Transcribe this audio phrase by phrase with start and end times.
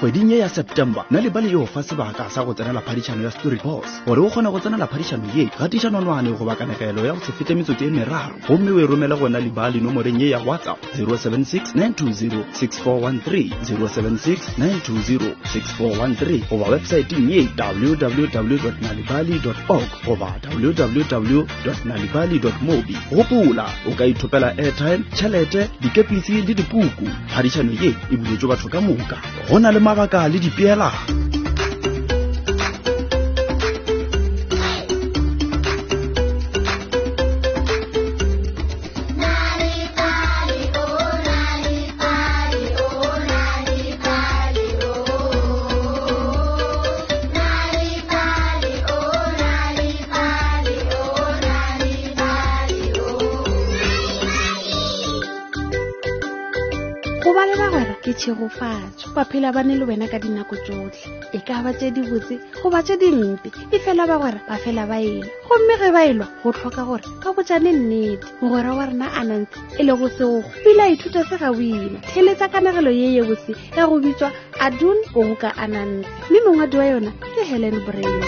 [0.00, 3.30] kgweding ye ya september na le ba le yo sebaka sa go tsenela phadišano ya
[3.36, 7.32] storyboss gore o kgone go tsenela phadišano ye gatiša nonwane goba kanegelo ya go se
[7.36, 10.38] fete metsotso e meraro gomme o e romele gona le ba le nomoreng ye ya
[10.40, 19.36] whatsapp 076 0769206413 076 920 goba websaeteng ye www nalibali
[19.68, 21.44] org goba www
[22.64, 27.04] mobi gopola o ka ithopela airtime tšhelete dikepisi le dipuku
[27.36, 29.18] phadišano ye e buletšwe batho ka moka
[29.50, 29.89] go na le
[30.28, 31.19] 你别啦。
[58.20, 62.36] tshegofatso ba phela ba ne le wena ka dinako tsotlhe e ka ba tse di botse
[62.62, 66.00] go ba tse dimpe e fela ba gore ba fela ba elwa gomme ge ba
[66.04, 70.08] elwa go tlhoka gore ka botjane nnete mogwera wa rena a nantsi e le go
[70.12, 74.28] sego ile a ithuta se ga boima theletsa kanagelo ye ye bose ya go bitswa
[74.60, 78.20] adun o go ka anantsi mme mongwadi wa yona ke helen brain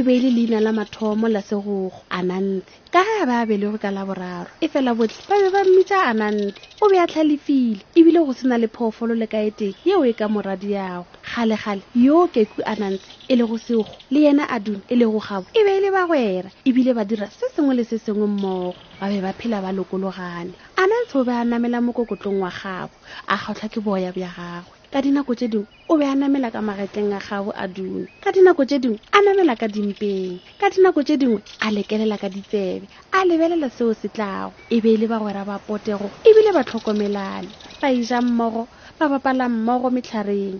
[0.00, 3.66] e be e le leina la mathomo la segogo anantle ka ga ba be le
[3.70, 7.84] go ka laboraro e fela botlhe ba be ba mmitsa anantle o be a tlhalefile
[7.98, 12.60] ebile go sena le phoofolo le kaeteng yeo e ka moradi ago gale-gale yo keku
[12.72, 15.70] anantle e le go sego le yena a dune e le go gabo e be
[15.76, 19.18] e le ba gwera ebile ba dira se sengwe le se sengwe mmogo ba be
[19.20, 22.94] ba s phela ba lokologane anantle o be a namela mokokotlong wa gabo
[23.28, 26.60] a kgatlhwa ke boya bja gagwe ka dinako tse dingwe o be a namela ka
[26.68, 31.00] magetleng a gabo a dune ka dinako tse dingwe a namela ka dimpeng ka dinako
[31.06, 35.06] tse dingwe a lekelela ka ditsebe a lebelela seo se tlago e be e le
[35.06, 37.46] bagwera ba potego ebile ba tlhokomelane
[37.78, 38.66] ba ija mmogo
[38.98, 40.58] ba bapala mmogo metlhareng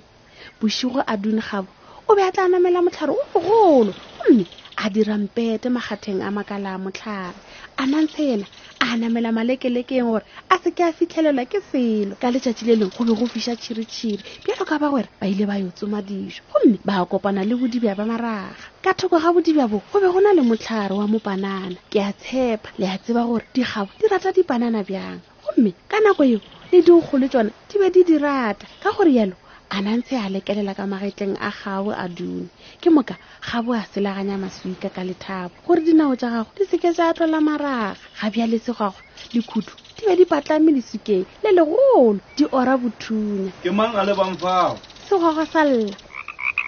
[0.62, 1.66] bosigo a dune gabo
[2.06, 3.90] o be a tla namela motlhare o mogolo
[4.30, 4.46] mme
[4.78, 7.38] a dira mpete magatheng a makala a motlhare
[7.80, 8.44] a mantshe ena
[8.80, 12.92] a namela malekelekeng gore a se ke a fitlhelelwa ke selo ka letšatši le leng
[12.92, 16.44] go be go fiša tšhiritšhiri bjalo ka ba gore ba ile ba yo tsoma dijo
[16.52, 18.52] gomme ba kopana le bodibja ba maraga
[18.84, 22.12] ka thoko ga bodibja bo go be go na le motlhare wa mopanana ke a
[22.12, 26.78] tshepa le a tseba gore dikgabo di rata dipanana bjang gomme ka nako eo le
[26.84, 29.39] dinkgolo tsona di be di di rata ka gore yalo
[29.70, 32.50] a a lekelela ka magetleng a gawe a dune
[32.82, 36.90] ke moka ga bo a selaganya maswika ka lethabo gore dinao tja gago di seke
[36.92, 38.98] tsa tlola maraga ga bjaletse gago
[39.32, 44.12] dikhuthu di be di patlame lesukeng le legolo di ora bothunya ke mang a le
[44.18, 44.74] bangfao
[45.06, 45.94] segogo sa lla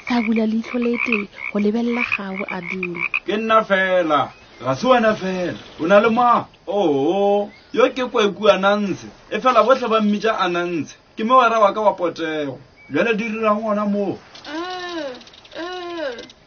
[0.06, 4.30] sa bula leitlho le teng go lebelela gawe a dune ke nna fela
[4.62, 9.90] ga se wena fela o na le ma oo yo ke kwaekuanantse e fela botlhe
[9.90, 12.62] ba mmitša anantse ke mewara wa ka wa potego
[12.92, 14.18] jale dirirang ngwana moo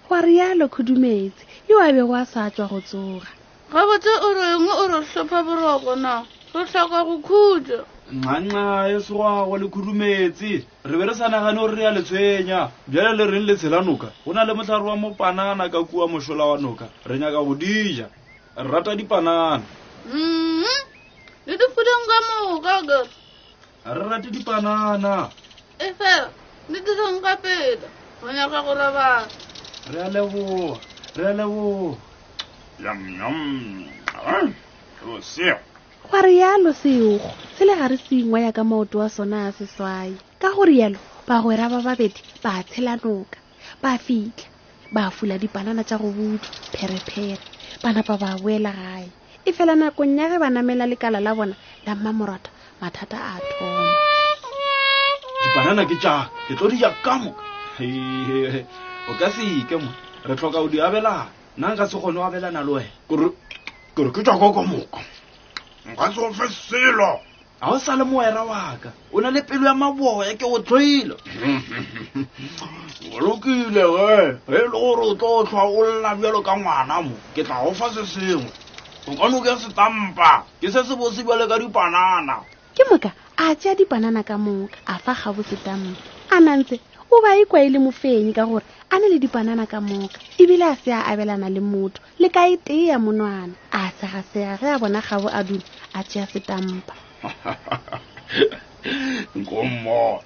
[0.08, 3.26] gwa rialo khudumetse yo a bego a sa tswa go tsoga
[3.74, 6.22] gabotse o reng o re tlhopha boroko na
[6.54, 7.82] go tlhoka go khutsa
[8.14, 13.16] nxanxa e segago le khudumetse re be re sa nagane gore re ya letshwenya jale
[13.18, 16.58] le reng le tshela noka go na le motlhare wa mopanana ka kua mošola wa
[16.62, 18.06] noka re nyaka go dija
[18.56, 19.64] re rata dipanana
[20.14, 20.62] mm-hmm.
[21.50, 22.18] le difudeng ka
[22.54, 23.00] moka ga
[23.98, 25.45] re rate dipanana mm -hmm
[25.80, 26.30] e fela
[26.72, 27.76] ne dirang ka pela
[28.22, 29.28] go nyaka go robala
[29.92, 30.78] re a leboa
[31.18, 31.96] re a leboa
[32.84, 35.58] yamyamseo
[36.10, 40.50] gwa rialo seogo se le gare sengwa ya ka maoto wa sona a seswae ka
[40.56, 43.40] go rialo bagwera ba babedi ba tshela noka
[43.84, 44.48] ba fitlha
[44.94, 47.36] ba fula dipanana tsa go butlwa pherephere
[47.84, 49.10] bana ba ba boela gae
[49.46, 51.56] e fela nakong ya ge ba namela lekala la bona
[51.86, 52.50] la mmamorata
[52.82, 54.15] mathata a thoma
[55.46, 57.42] dipanana ke jaka ke tlo di ja ka moka
[59.08, 59.90] o ka seke mo
[60.26, 62.90] re tlhoka o di abelana nna nka se kgone o abelana le wena
[63.94, 65.00] kore ke tswa koko moka
[65.94, 67.22] nka se ofe selo
[67.62, 71.14] ga o sa le moera waka o na le pelo ya maboya ke go tlhoile
[73.14, 77.16] bolokile ge ge e le gore o tlo tlhwa o lla bjalo ka ngwana mo
[77.36, 78.50] ke tla go fa se sengwe
[79.08, 82.42] o kano ke setampa ke se se bosebjale ka dipanana
[82.74, 85.92] ke moka a tsea dipanana ka moka a fa gabosetamo
[86.36, 86.78] a nantse
[87.14, 90.64] o ba ikwa e le mofenyi ka gore a ne le dipanana ka moka ebile
[90.64, 94.80] a se a abelana le motho le ka e teya monwana a segasega ge a
[94.80, 96.94] bona gabo a dule a tsea setampa
[99.38, 100.22] nkommo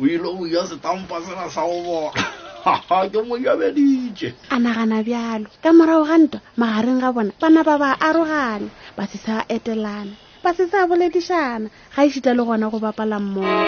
[0.00, 5.68] o ile o ya setampa sena sa o bona ke monyabeditše a nagana bjalo ka
[5.76, 10.52] morago ga ntwa magareng ga bona bana ba ba arogane ba se sa etelana ba
[10.52, 13.64] se sa boledišana ga ešita le gona go bapala mmogo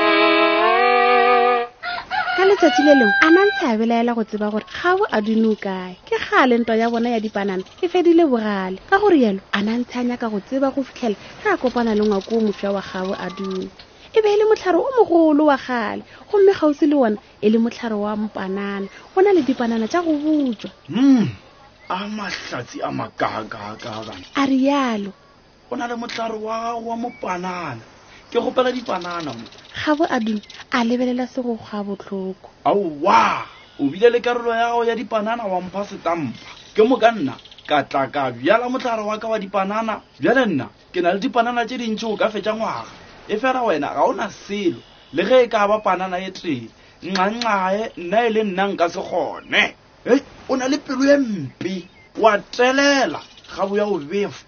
[2.37, 5.52] ka letsatsi le lengwe a mantshe a belaela go tseba gore ga bo a dino
[5.64, 9.61] kae ke gale ntwa ya bona ya dipanana e fedile bogale ka gore yalo a
[9.67, 12.82] mantshe a nyaka go tseba go fitlhela ge a kopana le ngwa koo mofia wa
[12.93, 13.70] gabo a duno
[14.17, 17.58] e be e le motlhare o mogolo wa gale gomme gausi le ona e le
[17.58, 18.84] motlhare wa mpanana
[19.14, 21.25] go na le dipanana tša go butswa m hmm,
[21.88, 25.11] a matlatsi a makakakakana a rialo
[25.71, 27.83] o na le motlaro wa wa mopanana
[28.31, 29.45] ke go gopela dipanana mo
[29.83, 30.41] gabo adumo
[30.71, 33.19] a lebelela sego ga botlhoko aowa
[33.81, 36.39] o bile le karolo ya ya dipanana wa mpha setampa
[36.75, 37.35] ke mo ka nna
[37.69, 41.67] ka tla ka bjala motlaro wa ka wa dipanana bjale nna ke na le dipanana
[41.67, 42.91] tse dintsi o ka fetsa ngwaga
[43.29, 44.79] e fela wena ga ona selo
[45.13, 46.71] le ge e ka ba panana e tee
[47.03, 49.75] nxanxae nna e le nna nka se gone
[50.07, 50.15] e
[50.49, 51.75] o na le pelo ye mpe
[52.23, 53.19] wa telela
[53.57, 54.47] gabo ya o befa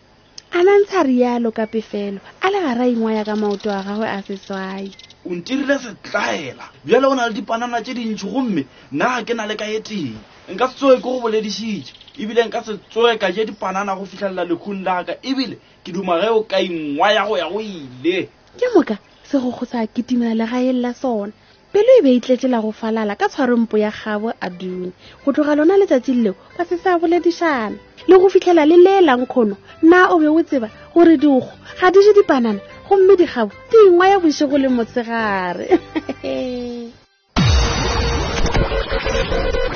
[0.50, 4.22] a nantsha rialo ka pefelo a le gara ingwa ya ka maoto a gagwe a
[4.22, 4.90] setswae
[5.26, 9.44] o ntirile setlaela bjale go na le dipanana tse dintšhi gomme nna ga ke na
[9.46, 10.16] le ka e teng
[10.52, 14.44] nka se tsoe ke go boledišitše ebile nka se tsoe ka je dipanana go fitlhelela
[14.48, 18.28] lekhun la ka ebile ke duma ge o ka ingwa ya go ya go ile
[18.56, 18.96] ke moka
[19.28, 21.32] se go go sa kitimela le gaelela sona
[21.72, 24.92] pelo e be e tletlela go falala ka tshwarompo ya gabo a dune
[25.24, 27.76] go tloga lona letsatsi leo ba se sa boledišana
[28.08, 31.48] le go fitlhela le leelang kgono na o be o tseba gore dikgo
[31.80, 35.68] ga di je dipanana gomme digabo di ngwa ya bošego le motsegare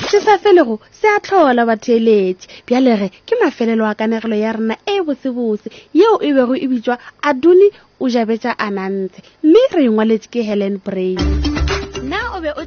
[0.08, 5.02] se sa felego se a tlhola batheeletši bjalege ke mafelelo a kanegelo ya rena e
[5.04, 7.68] bosebose yeo e bego e bitswa aduni
[8.00, 11.51] o jabetša anantshe mme re e ngwaletše ke helen brain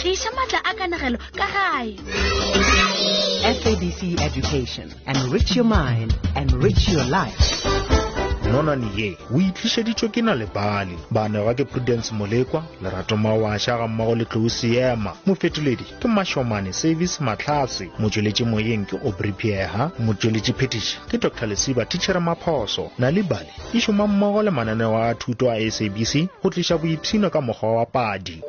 [0.00, 1.88] tliša matla a kanegelo ka gae
[3.62, 6.10] fabc education enrich your mind
[6.42, 7.70] enrich your life
[8.52, 14.14] nonane ye o itlišeditšwe ke na lebale banega ke prudence molekwa lerato mawaša ga mmago
[14.14, 20.96] le tlou seema mofetoledi ke mašomane service matlhase motšweletši moyeng ke obry pieha motšweletši phetiši
[21.10, 25.70] ke dr lesiba tichere maphoso na lebale e šoma mmogo le mananeo a thuto a
[25.70, 28.44] sabc go tliša boiphino ka mokgwa wa padi